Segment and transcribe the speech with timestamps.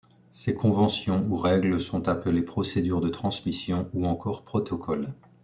[0.31, 5.13] Ces conventions ou règles sont appelées procédures de transmission, ou encore protocoles.